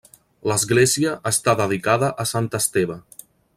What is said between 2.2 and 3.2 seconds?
a sant Esteve.